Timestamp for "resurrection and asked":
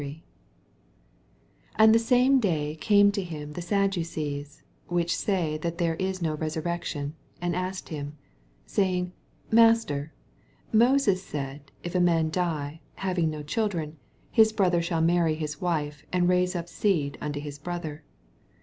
6.33-7.89